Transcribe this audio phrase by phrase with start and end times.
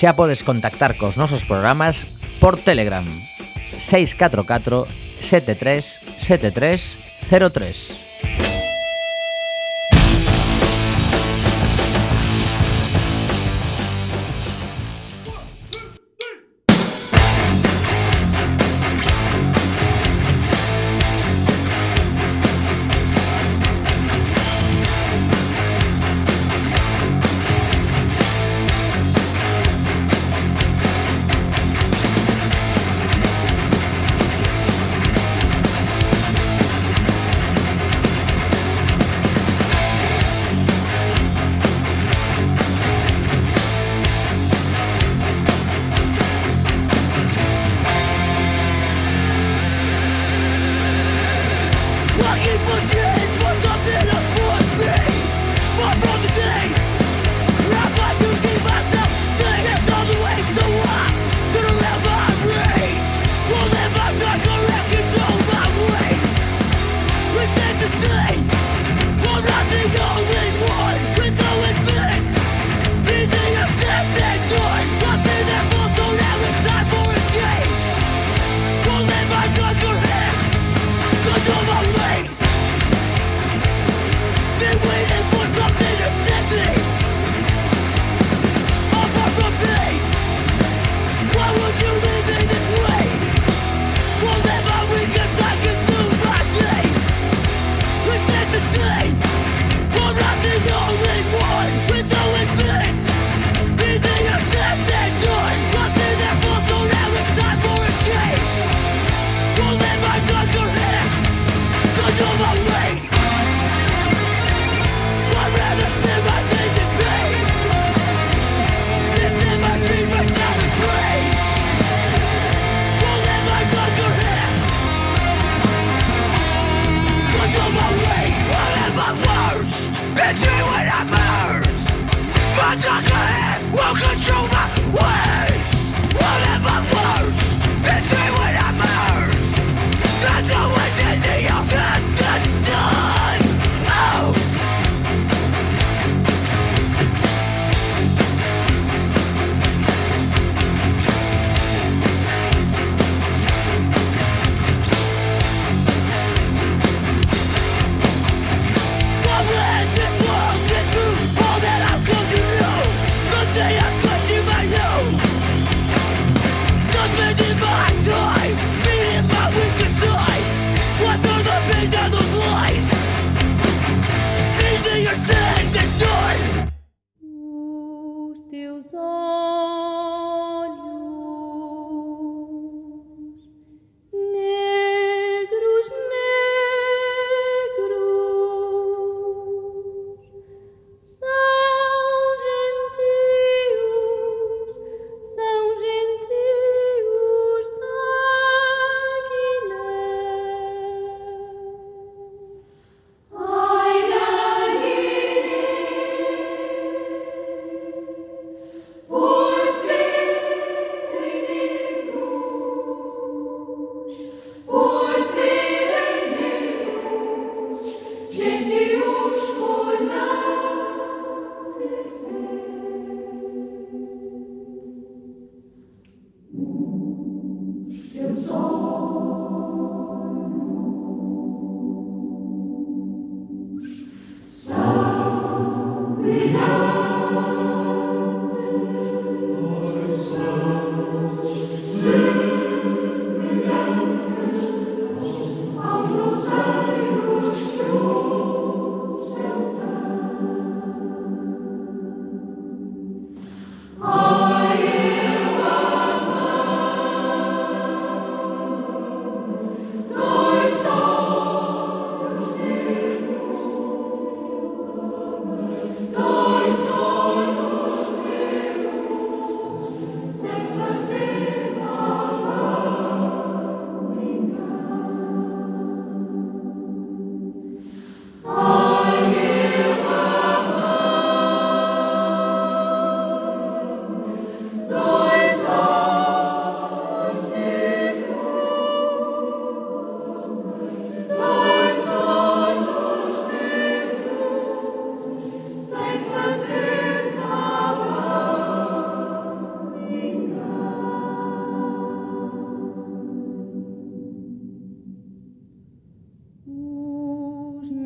[0.00, 2.08] xa podes contactar cos nosos programas
[2.40, 3.04] por Telegram
[3.76, 4.88] 644
[5.20, 8.09] 73 73 03.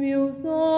[0.09, 0.74] 有所。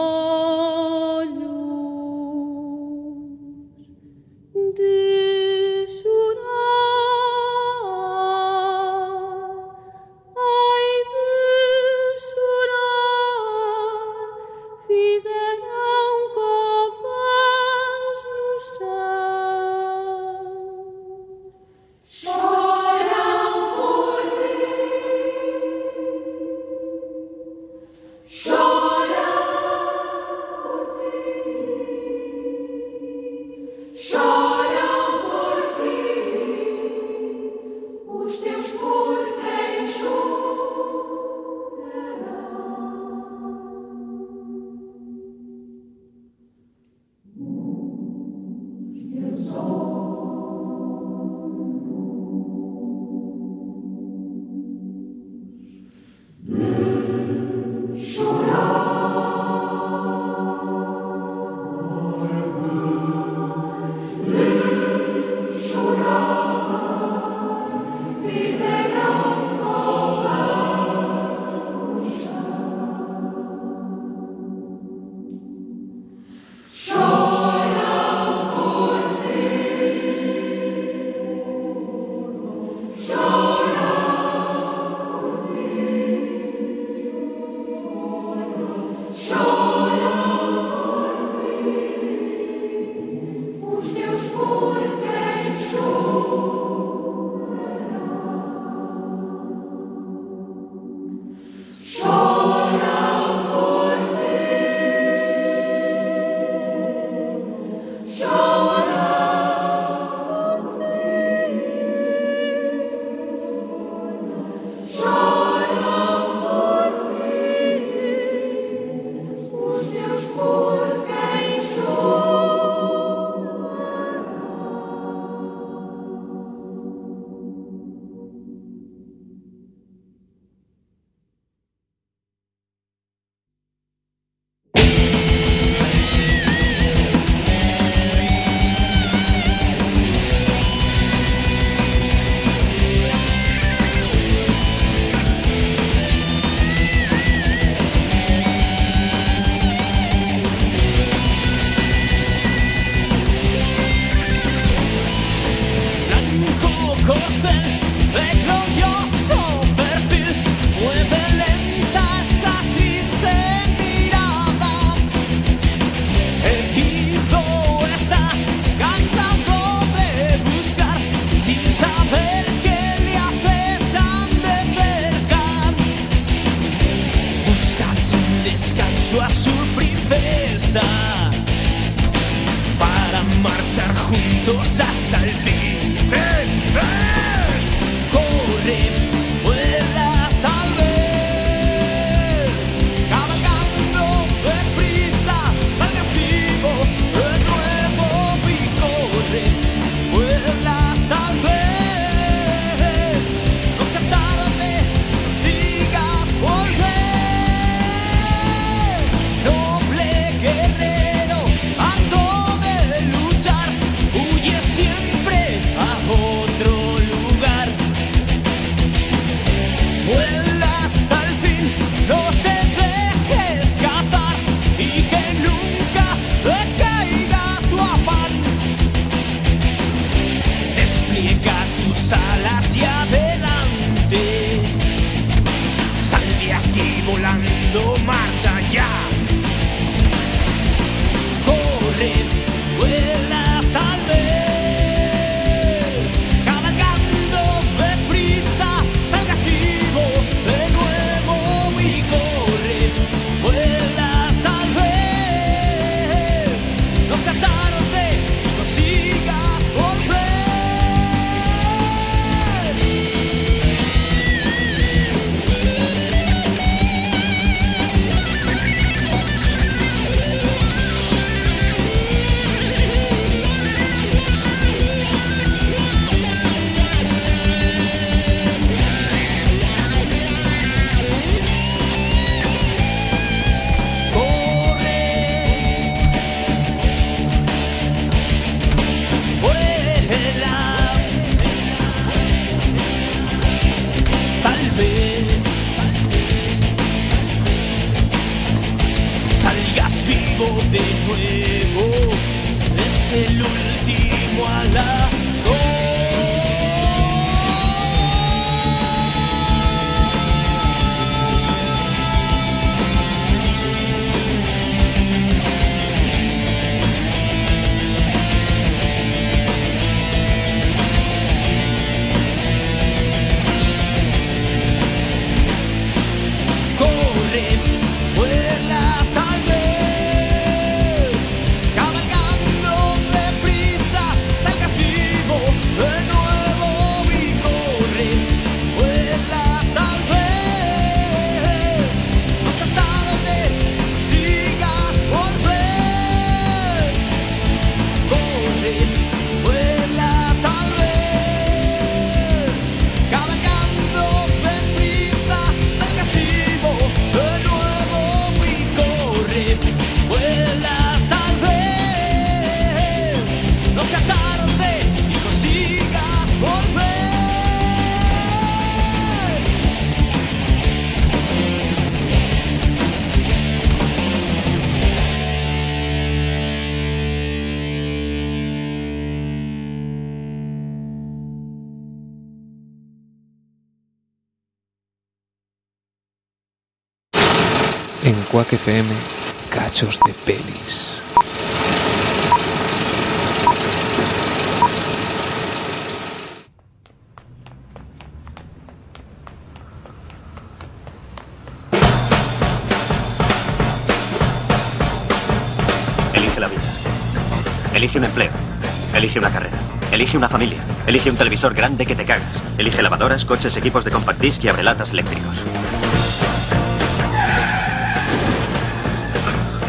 [411.16, 412.42] Un televisor grande que te cagas.
[412.58, 415.44] Elige lavadoras, coches, equipos de compact disc y abrelatas eléctricos.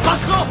[0.04, 0.46] ¡Paso!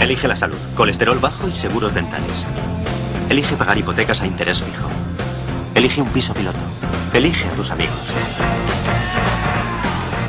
[0.00, 2.46] Elige la salud, colesterol bajo y seguros dentales.
[3.28, 4.88] Elige pagar hipotecas a interés fijo.
[5.74, 6.60] Elige un piso piloto.
[7.12, 7.98] Elige a tus amigos.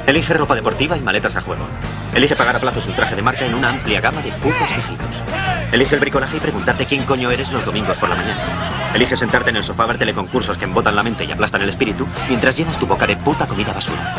[0.08, 1.68] Elige ropa deportiva y maletas a juego.
[2.14, 5.24] Elige pagar a plazos un traje de marca en una amplia gama de putos tejidos.
[5.72, 8.92] Elige el bricolaje y preguntarte quién coño eres los domingos por la mañana.
[8.94, 11.70] Elige sentarte en el sofá a ver teleconcursos que embotan la mente y aplastan el
[11.70, 14.16] espíritu mientras llenas tu boca de puta comida basura.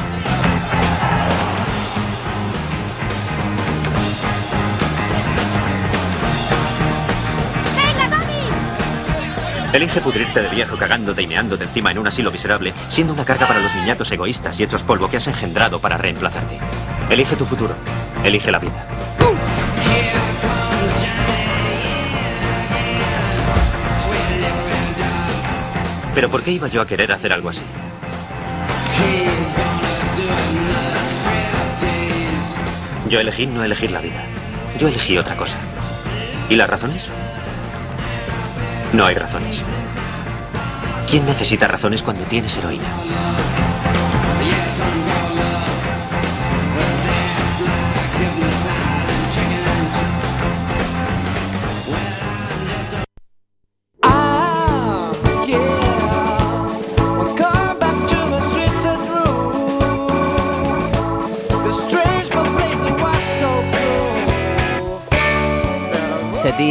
[9.73, 13.47] Elige pudrirte de viejo cagándote y meándote encima en un asilo miserable, siendo una carga
[13.47, 16.59] para los niñatos egoístas y hechos polvo que has engendrado para reemplazarte.
[17.11, 17.75] Elige tu futuro.
[18.23, 18.87] Elige la vida.
[26.15, 27.63] Pero ¿por qué iba yo a querer hacer algo así?
[33.09, 34.23] Yo elegí no elegir la vida.
[34.79, 35.57] Yo elegí otra cosa.
[36.49, 37.09] ¿Y las razones?
[38.93, 39.63] No hay razones.
[41.11, 42.85] ¿Quién necesita razones cuando tienes heroína?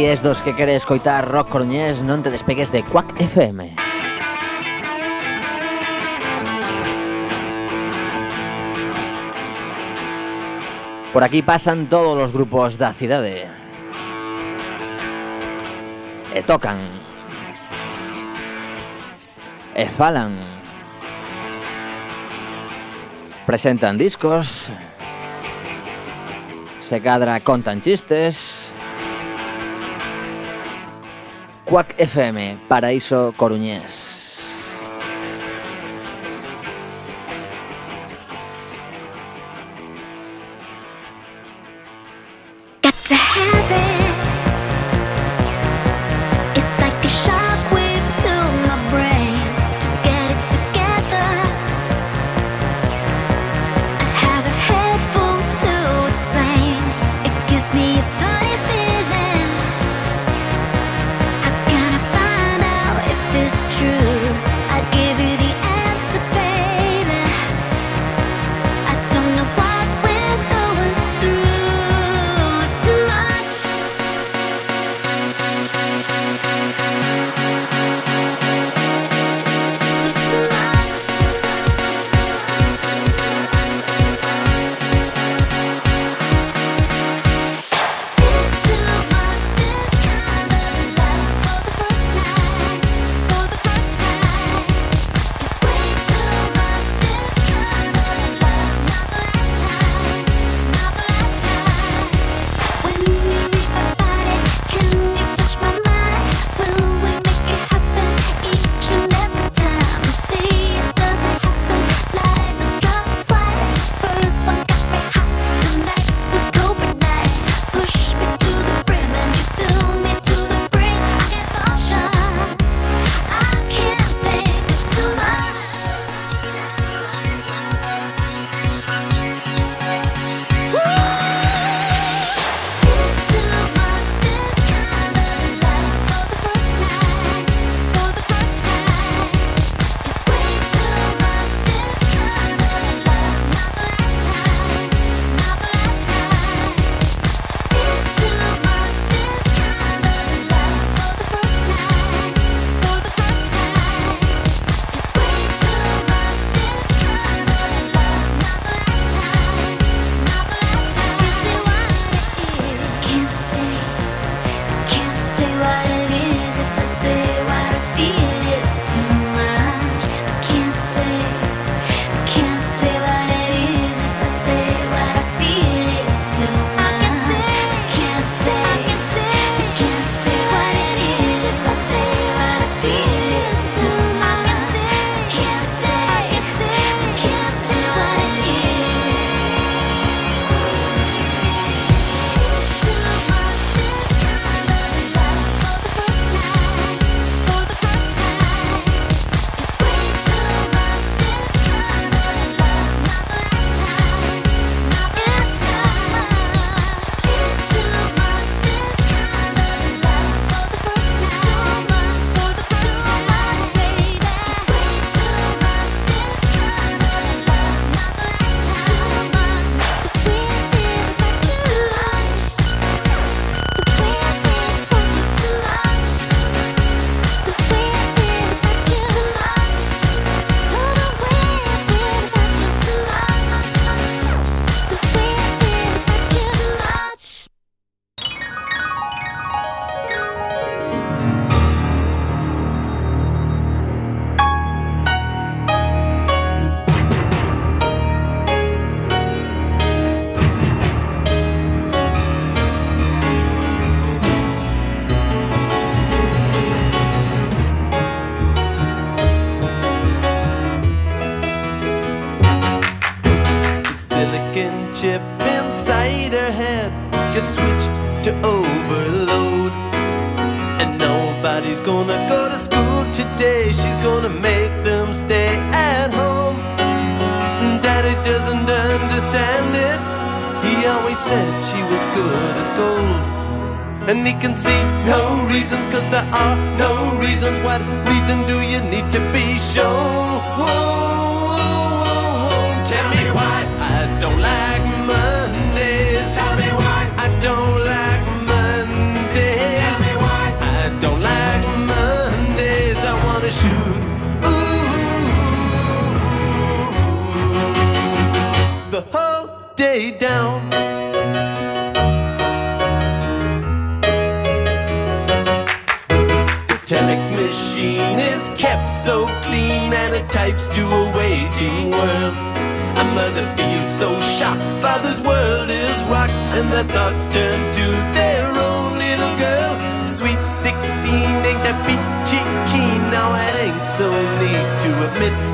[0.00, 3.76] Si es dos que queres coitar rock coruñés, non te despegues de Quack FM.
[11.12, 13.44] Por aquí pasan todos os grupos da cidade.
[16.32, 16.80] E tocan.
[19.76, 20.32] E falan.
[23.44, 24.72] Presentan discos.
[26.80, 28.69] Se cadra contan chistes.
[31.70, 34.09] Quack FM, Paraíso Coruñés.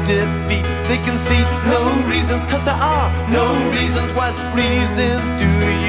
[0.06, 0.62] defeat.
[0.88, 4.12] They can see no reasons, cause there are no reasons.
[4.14, 5.50] What reasons do
[5.82, 5.85] you?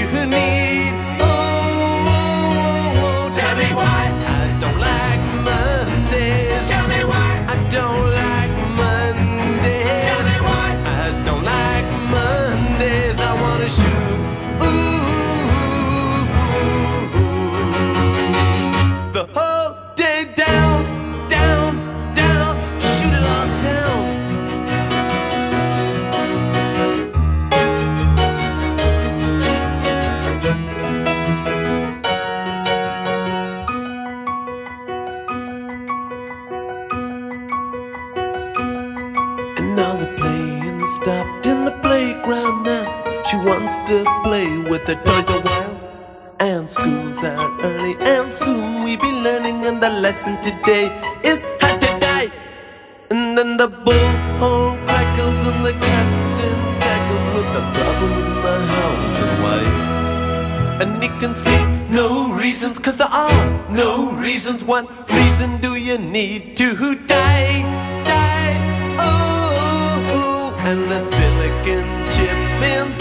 [44.77, 45.75] with the toys a while.
[46.39, 49.65] And school's out early, and soon we be learning.
[49.65, 50.85] And the lesson today
[51.23, 52.29] is how to die.
[53.09, 59.17] And then the bullhorn crackles, and the captain tackles with the problems in the house
[59.25, 59.87] and wife.
[60.81, 64.63] And he can see no reasons, cause there are no reasons.
[64.63, 67.63] What reason do you need to die?
[68.11, 68.55] Die,
[68.99, 70.69] oh, oh, oh.
[70.69, 72.37] and the silicon chip
[72.73, 72.96] in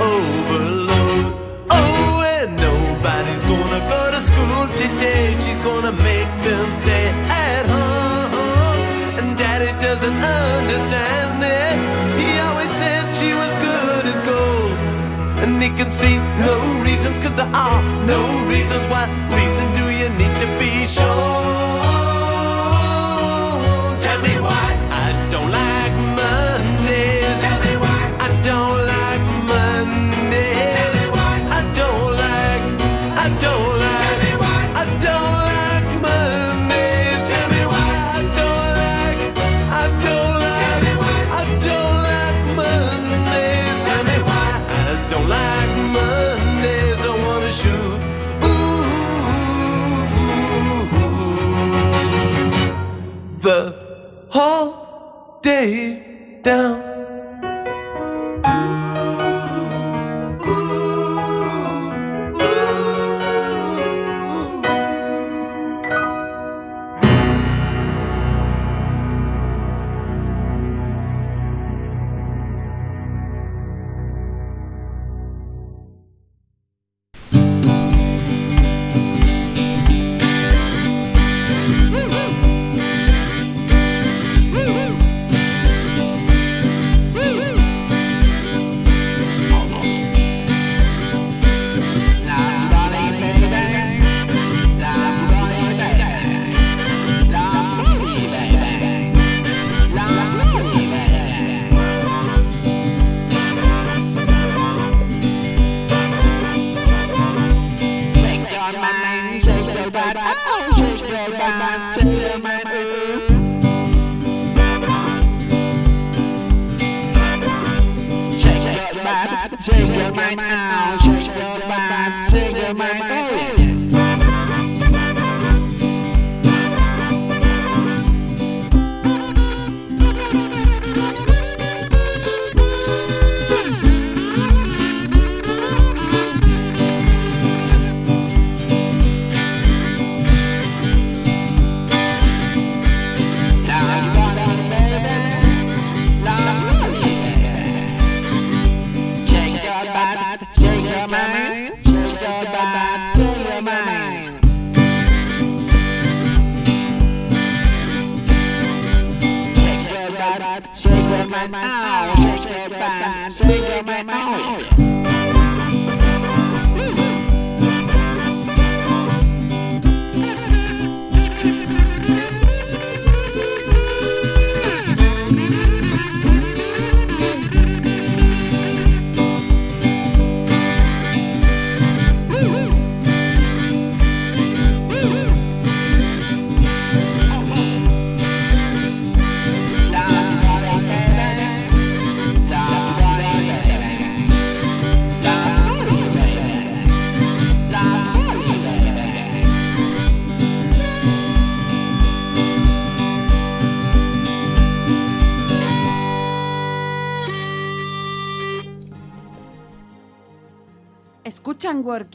[0.00, 1.34] overload.
[1.70, 5.36] Oh, and nobody's gonna go to school today.
[5.40, 9.18] She's gonna make them stay at home.
[9.18, 10.18] And daddy doesn't
[10.50, 11.76] understand it.
[12.20, 14.72] He always said she was good as gold.
[15.42, 19.27] And he can see no reasons, cause there are no reasons why.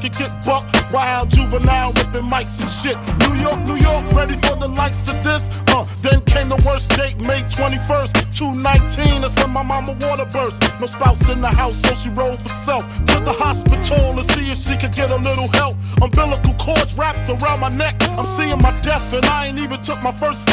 [0.00, 0.64] could get buck.
[0.92, 2.96] Wild juvenile ripping mics and shit.
[3.20, 5.48] New York, New York, ready for the likes of this.
[5.68, 9.20] Uh, then came the worst date, May 21st, 219.
[9.20, 10.56] That's when my mama water burst.
[10.80, 12.84] No spouse in the house, so she rolled for self.
[13.06, 15.76] To the hospital to see if she could get a little help.
[16.02, 17.96] Umbilical cords wrapped around my neck.
[18.18, 20.49] I'm seeing my death, and I ain't even took my first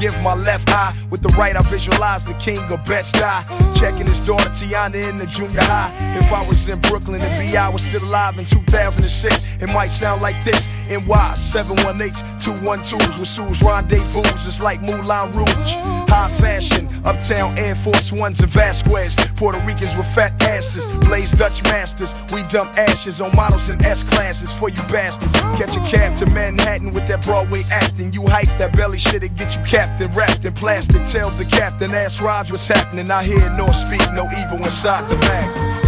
[0.00, 0.94] give my left eye.
[1.10, 3.44] With the right, I visualize the king of best die.
[3.74, 5.92] Checking his daughter Tiana in the junior high.
[6.18, 7.68] If I was in Brooklyn and B.I.
[7.68, 10.66] was still alive in 2006, it might sound like this.
[10.88, 14.20] NY 718 212s with Sue's rendezvous.
[14.46, 15.72] It's like Moulin Rouge.
[16.08, 19.16] High fashion, uptown Air Force Ones and Vasquez.
[19.36, 22.14] Puerto Ricans with fat Blaze Dutch masters.
[22.32, 25.32] We dump ashes on models in S classes for you bastards.
[25.58, 28.12] Catch a cab to Manhattan with that Broadway acting.
[28.14, 31.04] You hype that belly shit and get you captain wrapped in plastic.
[31.06, 33.10] Tell the captain, ask Raj what's happening.
[33.10, 35.85] I hear nor speak, no evil inside the bag.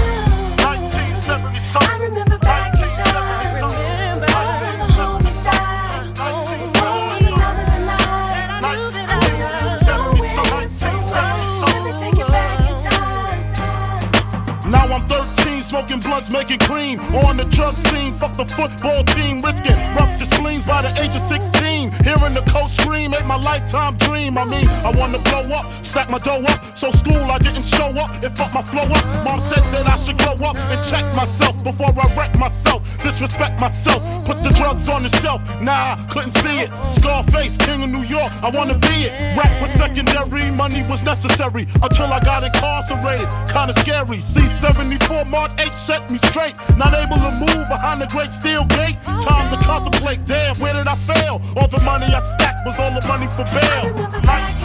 [15.88, 17.00] Smoking blunts, making cream.
[17.24, 21.22] On the drug scene, fuck the football team, risking ruptured spleens by the age of
[21.22, 21.92] 16.
[22.04, 24.38] Hearing the coach scream, ain't my lifetime dream.
[24.38, 26.76] I mean, I wanna blow up, stack my dough up.
[26.76, 29.04] So school, I didn't show up, it fucked my flow up.
[29.24, 32.82] Mom said that I should grow up and check myself before I wreck myself.
[33.02, 35.40] Disrespect myself, put the drugs on the shelf.
[35.60, 36.70] Nah, couldn't see it.
[36.90, 39.12] Scarface, king of New York, I wanna be it.
[39.36, 43.28] Rap was secondary, money was necessary until I got incarcerated.
[43.54, 44.18] Kinda scary.
[44.18, 46.54] C74 Mark 8 set me straight.
[46.76, 48.96] Not able to move behind the great steel gate.
[49.02, 51.40] Time to contemplate, damn, where did I fail?
[51.56, 54.22] All the money I stacked was all the money for bail.
[54.22, 54.58] Back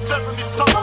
[0.00, 0.75] 70 something.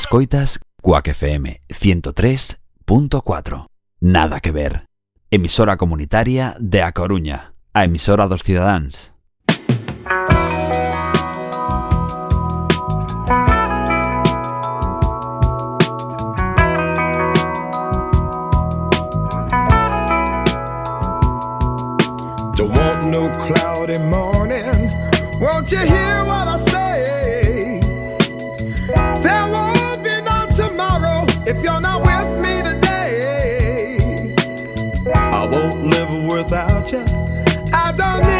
[0.00, 3.66] Escoitas Cuac FM 103.4.
[4.00, 4.86] Nada que ver.
[5.30, 9.12] Emisora comunitaria de A Coruña, a emisora dos ciudadanos.
[22.56, 24.64] Don't want no cloudy morning.
[25.42, 26.49] Won't you hear what
[31.50, 33.98] If you're not with me today,
[35.12, 37.04] I won't live without you.
[37.72, 38.39] I don't need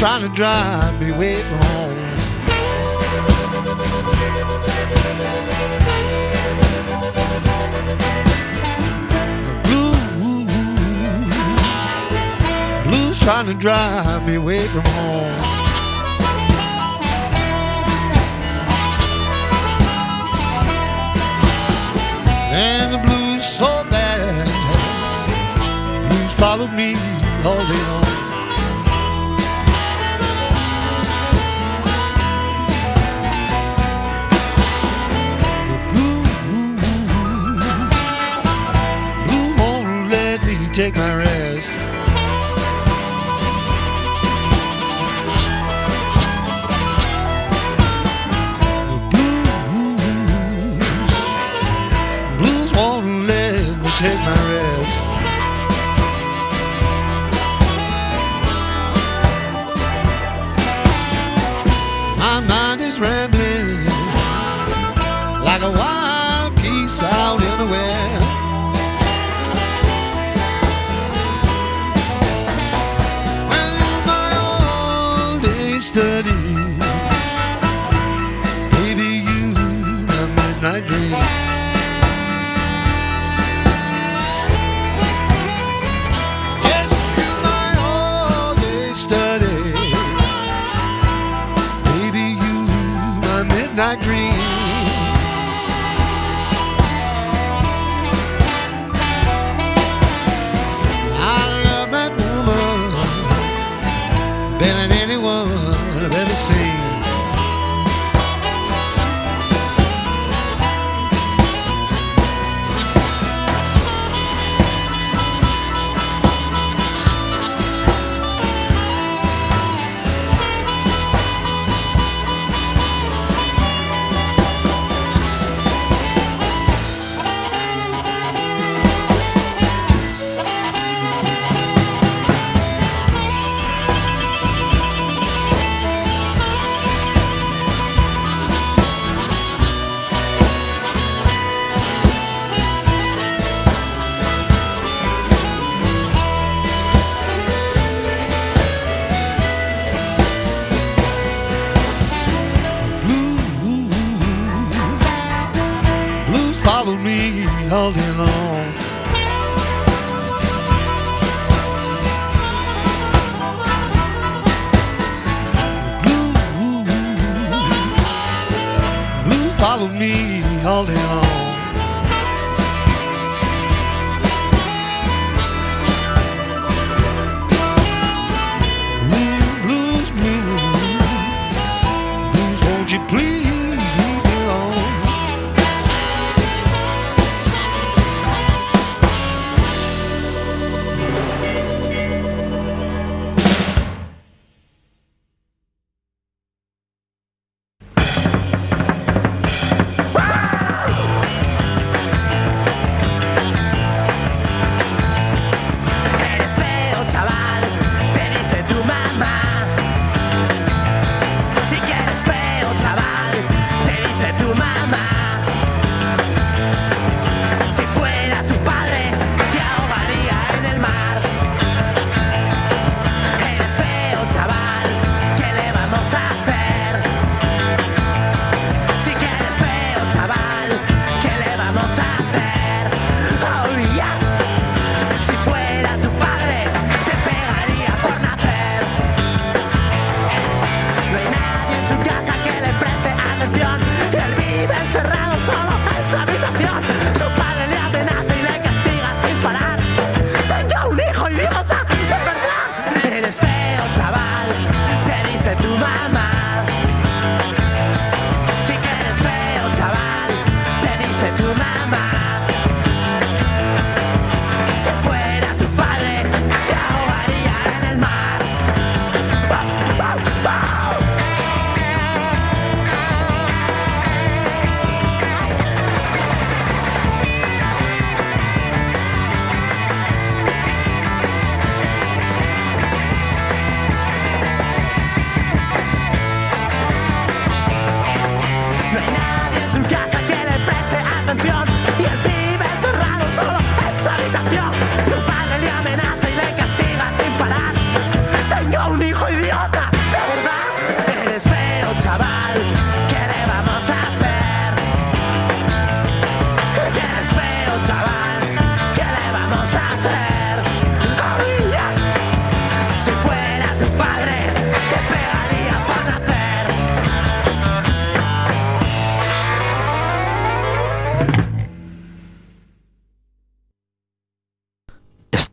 [0.00, 1.94] Trying to drive me away from home.
[9.62, 10.52] Blues,
[12.86, 15.36] blues trying to drive me away from home.
[22.52, 24.48] And the blues so bad,
[26.08, 26.94] blues follow me
[27.44, 28.09] all day long.
[40.80, 41.39] Take my rest.
[93.90, 94.39] My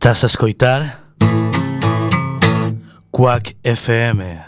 [0.07, 0.99] Estás a escoitar
[3.11, 4.41] Quack FM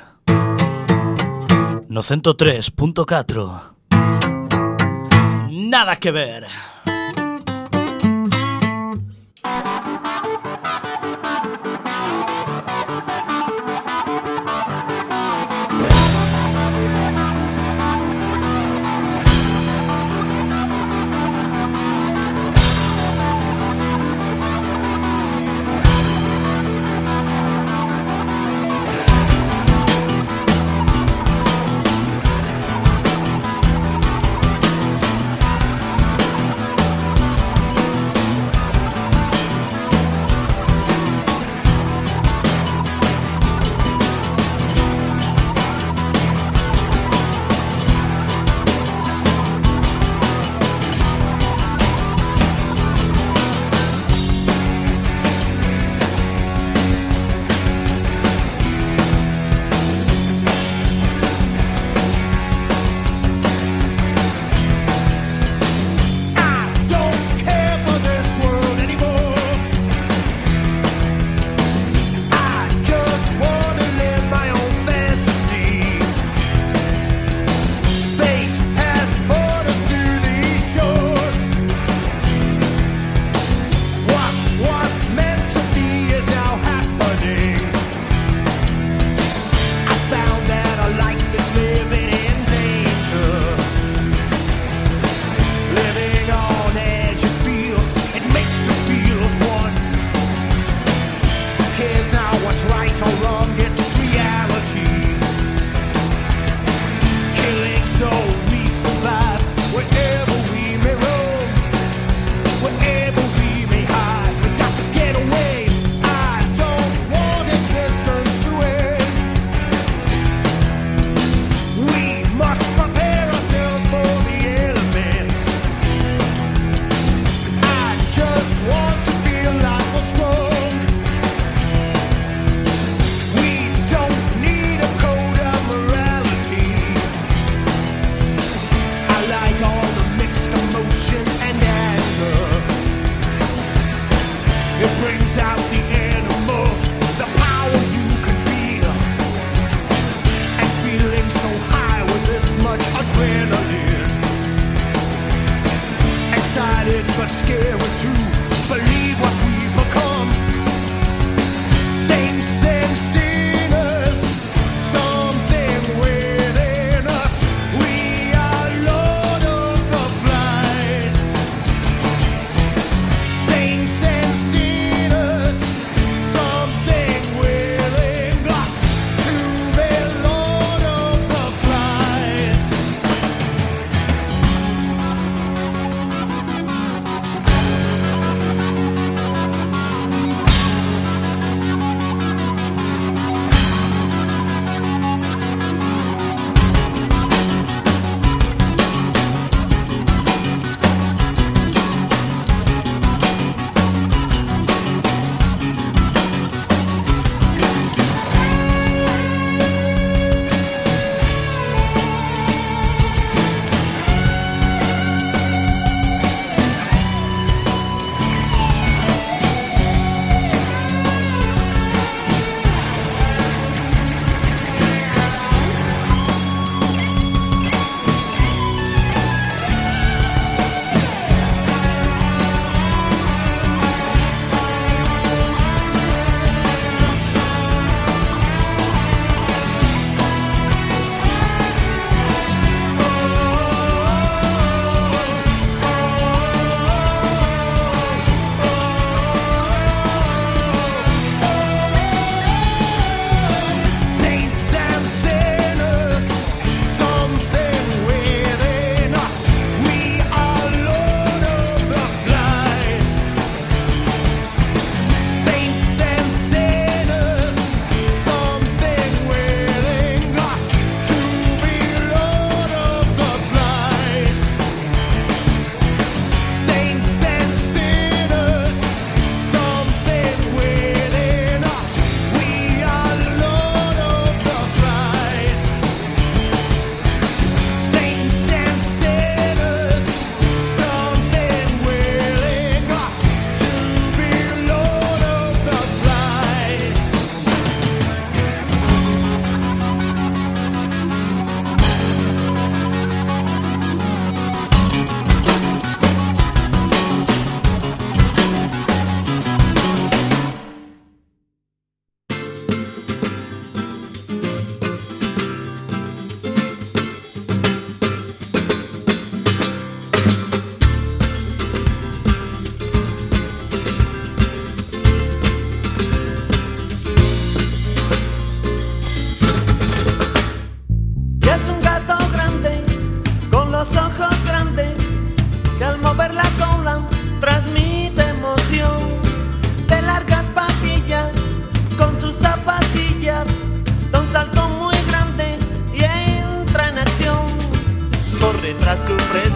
[1.89, 3.62] No 103.4
[5.51, 6.47] Nada que ver.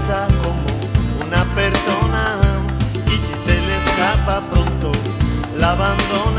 [0.06, 2.36] como una persona
[3.08, 4.92] y si se le escapa pronto
[5.58, 6.33] la abandona.